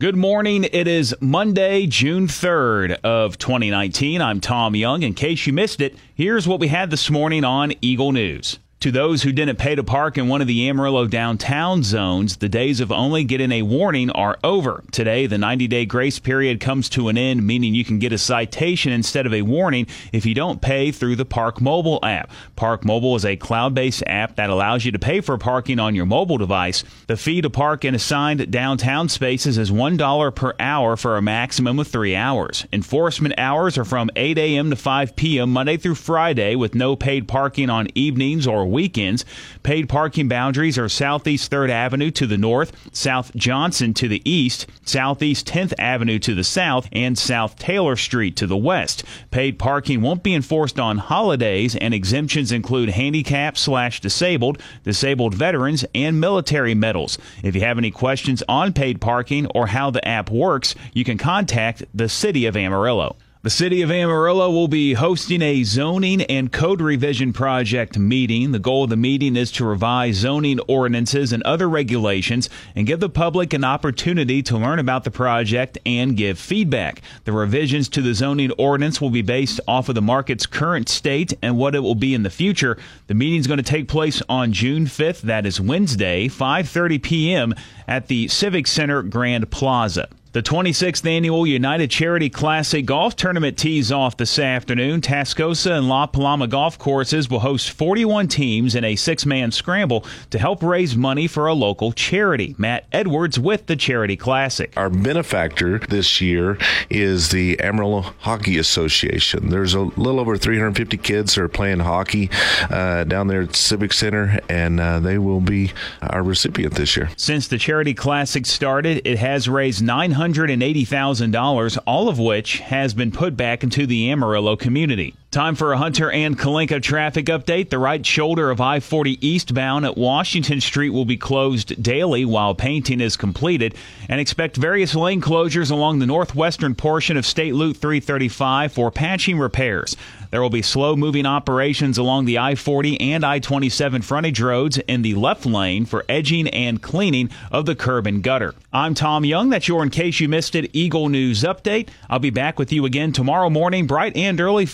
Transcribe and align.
Good 0.00 0.16
morning. 0.16 0.64
It 0.64 0.88
is 0.88 1.14
Monday, 1.20 1.86
June 1.86 2.26
3rd 2.26 3.00
of 3.04 3.36
2019. 3.36 4.22
I'm 4.22 4.40
Tom 4.40 4.74
Young. 4.74 5.02
In 5.02 5.12
case 5.12 5.46
you 5.46 5.52
missed 5.52 5.82
it, 5.82 5.94
here's 6.14 6.48
what 6.48 6.58
we 6.58 6.68
had 6.68 6.90
this 6.90 7.10
morning 7.10 7.44
on 7.44 7.74
Eagle 7.82 8.10
News. 8.10 8.58
To 8.80 8.90
those 8.90 9.22
who 9.22 9.32
didn't 9.32 9.58
pay 9.58 9.74
to 9.74 9.84
park 9.84 10.16
in 10.16 10.28
one 10.28 10.40
of 10.40 10.46
the 10.46 10.66
Amarillo 10.66 11.06
downtown 11.06 11.82
zones, 11.82 12.38
the 12.38 12.48
days 12.48 12.80
of 12.80 12.90
only 12.90 13.24
getting 13.24 13.52
a 13.52 13.60
warning 13.60 14.08
are 14.08 14.38
over. 14.42 14.82
Today, 14.90 15.26
the 15.26 15.36
90 15.36 15.68
day 15.68 15.84
grace 15.84 16.18
period 16.18 16.60
comes 16.60 16.88
to 16.90 17.08
an 17.08 17.18
end, 17.18 17.46
meaning 17.46 17.74
you 17.74 17.84
can 17.84 17.98
get 17.98 18.14
a 18.14 18.16
citation 18.16 18.90
instead 18.90 19.26
of 19.26 19.34
a 19.34 19.42
warning 19.42 19.86
if 20.14 20.24
you 20.24 20.34
don't 20.34 20.62
pay 20.62 20.92
through 20.92 21.16
the 21.16 21.26
Park 21.26 21.60
Mobile 21.60 22.00
app. 22.02 22.30
Park 22.56 22.82
Mobile 22.82 23.16
is 23.16 23.26
a 23.26 23.36
cloud 23.36 23.74
based 23.74 24.02
app 24.06 24.36
that 24.36 24.48
allows 24.48 24.82
you 24.86 24.92
to 24.92 24.98
pay 24.98 25.20
for 25.20 25.36
parking 25.36 25.78
on 25.78 25.94
your 25.94 26.06
mobile 26.06 26.38
device. 26.38 26.82
The 27.06 27.18
fee 27.18 27.42
to 27.42 27.50
park 27.50 27.84
in 27.84 27.94
assigned 27.94 28.50
downtown 28.50 29.10
spaces 29.10 29.58
is 29.58 29.70
$1 29.70 30.34
per 30.34 30.54
hour 30.58 30.96
for 30.96 31.18
a 31.18 31.22
maximum 31.22 31.78
of 31.80 31.86
three 31.86 32.16
hours. 32.16 32.66
Enforcement 32.72 33.34
hours 33.36 33.76
are 33.76 33.84
from 33.84 34.08
8 34.16 34.38
a.m. 34.38 34.70
to 34.70 34.76
5 34.76 35.16
p.m. 35.16 35.52
Monday 35.52 35.76
through 35.76 35.96
Friday 35.96 36.54
with 36.54 36.74
no 36.74 36.96
paid 36.96 37.28
parking 37.28 37.68
on 37.68 37.86
evenings 37.94 38.46
or 38.46 38.69
weekends. 38.70 39.24
Paid 39.62 39.88
parking 39.88 40.28
boundaries 40.28 40.78
are 40.78 40.88
Southeast 40.88 41.50
3rd 41.50 41.70
Avenue 41.70 42.10
to 42.12 42.26
the 42.26 42.38
north, 42.38 42.72
South 42.94 43.34
Johnson 43.34 43.94
to 43.94 44.08
the 44.08 44.22
east, 44.24 44.66
Southeast 44.84 45.46
10th 45.46 45.72
Avenue 45.78 46.18
to 46.20 46.34
the 46.34 46.44
south, 46.44 46.88
and 46.92 47.18
South 47.18 47.56
Taylor 47.58 47.96
Street 47.96 48.36
to 48.36 48.46
the 48.46 48.56
west. 48.56 49.04
Paid 49.30 49.58
parking 49.58 50.02
won't 50.02 50.22
be 50.22 50.34
enforced 50.34 50.78
on 50.78 50.98
holidays, 50.98 51.76
and 51.76 51.92
exemptions 51.94 52.52
include 52.52 52.90
handicapped 52.90 53.58
slash 53.58 54.00
disabled, 54.00 54.62
disabled 54.84 55.34
veterans, 55.34 55.84
and 55.94 56.20
military 56.20 56.74
medals. 56.74 57.18
If 57.42 57.54
you 57.54 57.60
have 57.62 57.78
any 57.78 57.90
questions 57.90 58.42
on 58.48 58.72
paid 58.72 59.00
parking 59.00 59.46
or 59.48 59.66
how 59.68 59.90
the 59.90 60.06
app 60.06 60.30
works, 60.30 60.74
you 60.92 61.04
can 61.04 61.18
contact 61.18 61.84
the 61.94 62.08
City 62.08 62.46
of 62.46 62.56
Amarillo. 62.56 63.16
The 63.42 63.48
city 63.48 63.80
of 63.80 63.90
Amarillo 63.90 64.50
will 64.50 64.68
be 64.68 64.92
hosting 64.92 65.40
a 65.40 65.64
zoning 65.64 66.20
and 66.20 66.52
code 66.52 66.82
revision 66.82 67.32
project 67.32 67.98
meeting. 67.98 68.52
The 68.52 68.58
goal 68.58 68.84
of 68.84 68.90
the 68.90 68.98
meeting 68.98 69.34
is 69.34 69.50
to 69.52 69.64
revise 69.64 70.16
zoning 70.16 70.60
ordinances 70.68 71.32
and 71.32 71.42
other 71.44 71.66
regulations 71.66 72.50
and 72.76 72.86
give 72.86 73.00
the 73.00 73.08
public 73.08 73.54
an 73.54 73.64
opportunity 73.64 74.42
to 74.42 74.58
learn 74.58 74.78
about 74.78 75.04
the 75.04 75.10
project 75.10 75.78
and 75.86 76.18
give 76.18 76.38
feedback. 76.38 77.00
The 77.24 77.32
revisions 77.32 77.88
to 77.90 78.02
the 78.02 78.12
zoning 78.12 78.52
ordinance 78.58 79.00
will 79.00 79.08
be 79.08 79.22
based 79.22 79.58
off 79.66 79.88
of 79.88 79.94
the 79.94 80.02
market's 80.02 80.44
current 80.44 80.90
state 80.90 81.32
and 81.40 81.56
what 81.56 81.74
it 81.74 81.80
will 81.80 81.94
be 81.94 82.12
in 82.12 82.24
the 82.24 82.28
future. 82.28 82.76
The 83.06 83.14
meeting 83.14 83.40
is 83.40 83.46
going 83.46 83.56
to 83.56 83.62
take 83.62 83.88
place 83.88 84.20
on 84.28 84.52
June 84.52 84.84
5th, 84.84 85.22
that 85.22 85.46
is 85.46 85.58
Wednesday, 85.58 86.28
5:30 86.28 87.02
p.m. 87.02 87.54
at 87.88 88.08
the 88.08 88.28
Civic 88.28 88.66
Center 88.66 89.02
Grand 89.02 89.50
Plaza. 89.50 90.10
The 90.32 90.44
26th 90.44 91.04
annual 91.10 91.44
United 91.44 91.90
Charity 91.90 92.30
Classic 92.30 92.86
Golf 92.86 93.16
Tournament 93.16 93.58
tees 93.58 93.90
off 93.90 94.16
this 94.16 94.38
afternoon. 94.38 95.00
Tascosa 95.00 95.72
and 95.72 95.88
La 95.88 96.06
Paloma 96.06 96.46
golf 96.46 96.78
courses 96.78 97.28
will 97.28 97.40
host 97.40 97.72
41 97.72 98.28
teams 98.28 98.76
in 98.76 98.84
a 98.84 98.94
six 98.94 99.26
man 99.26 99.50
scramble 99.50 100.04
to 100.30 100.38
help 100.38 100.62
raise 100.62 100.94
money 100.94 101.26
for 101.26 101.48
a 101.48 101.52
local 101.52 101.90
charity. 101.90 102.54
Matt 102.58 102.86
Edwards 102.92 103.40
with 103.40 103.66
the 103.66 103.74
Charity 103.74 104.16
Classic. 104.16 104.72
Our 104.76 104.88
benefactor 104.88 105.80
this 105.80 106.20
year 106.20 106.58
is 106.88 107.30
the 107.30 107.58
Amarillo 107.58 108.02
Hockey 108.20 108.56
Association. 108.56 109.48
There's 109.48 109.74
a 109.74 109.80
little 109.80 110.20
over 110.20 110.36
350 110.36 110.96
kids 110.98 111.34
that 111.34 111.42
are 111.42 111.48
playing 111.48 111.80
hockey 111.80 112.30
uh, 112.70 113.02
down 113.02 113.26
there 113.26 113.42
at 113.42 113.56
Civic 113.56 113.92
Center, 113.92 114.38
and 114.48 114.78
uh, 114.78 115.00
they 115.00 115.18
will 115.18 115.40
be 115.40 115.72
our 116.00 116.22
recipient 116.22 116.74
this 116.74 116.96
year. 116.96 117.10
Since 117.16 117.48
the 117.48 117.58
Charity 117.58 117.94
Classic 117.94 118.46
started, 118.46 119.02
it 119.04 119.18
has 119.18 119.48
raised 119.48 119.82
900 119.82 120.19
$180,000, 120.20 121.78
all 121.86 122.08
of 122.08 122.18
which 122.18 122.58
has 122.58 122.92
been 122.92 123.10
put 123.10 123.36
back 123.36 123.62
into 123.62 123.86
the 123.86 124.10
Amarillo 124.10 124.54
community. 124.56 125.14
Time 125.30 125.54
for 125.54 125.72
a 125.72 125.78
Hunter 125.78 126.10
and 126.10 126.36
Kalinka 126.36 126.82
traffic 126.82 127.26
update. 127.26 127.70
The 127.70 127.78
right 127.78 128.04
shoulder 128.04 128.50
of 128.50 128.60
I 128.60 128.80
40 128.80 129.24
eastbound 129.24 129.84
at 129.84 129.96
Washington 129.96 130.60
Street 130.60 130.90
will 130.90 131.04
be 131.04 131.16
closed 131.16 131.80
daily 131.80 132.24
while 132.24 132.52
painting 132.52 133.00
is 133.00 133.16
completed, 133.16 133.76
and 134.08 134.20
expect 134.20 134.56
various 134.56 134.96
lane 134.96 135.20
closures 135.20 135.70
along 135.70 136.00
the 136.00 136.06
northwestern 136.06 136.74
portion 136.74 137.16
of 137.16 137.24
State 137.24 137.54
Loop 137.54 137.76
335 137.76 138.72
for 138.72 138.90
patching 138.90 139.38
repairs. 139.38 139.96
There 140.32 140.42
will 140.42 140.50
be 140.50 140.62
slow 140.62 140.94
moving 140.94 141.26
operations 141.26 141.98
along 141.98 142.24
the 142.24 142.38
I 142.38 142.54
40 142.54 143.00
and 143.00 143.24
I 143.24 143.40
27 143.40 144.02
frontage 144.02 144.40
roads 144.40 144.78
in 144.78 145.02
the 145.02 145.14
left 145.14 145.44
lane 145.44 145.86
for 145.86 146.04
edging 146.08 146.46
and 146.48 146.80
cleaning 146.80 147.30
of 147.50 147.66
the 147.66 147.74
curb 147.74 148.06
and 148.06 148.22
gutter. 148.22 148.54
I'm 148.72 148.94
Tom 148.94 149.24
Young. 149.24 149.50
That's 149.50 149.66
your 149.66 149.82
In 149.82 149.90
Case 149.90 150.20
You 150.20 150.28
Missed 150.28 150.54
It 150.54 150.70
Eagle 150.72 151.08
News 151.08 151.42
Update. 151.42 151.88
I'll 152.08 152.20
be 152.20 152.30
back 152.30 152.60
with 152.60 152.72
you 152.72 152.84
again 152.84 153.10
tomorrow 153.10 153.50
morning, 153.50 153.88
bright 153.88 154.16
and 154.16 154.40
early, 154.40 154.66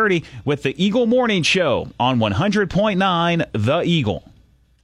5:30 0.00 0.24
with 0.44 0.62
the 0.62 0.82
Eagle 0.82 1.06
Morning 1.06 1.42
Show 1.42 1.88
on 1.98 2.18
100.9 2.18 3.44
The 3.52 3.82
Eagle. 3.82 4.29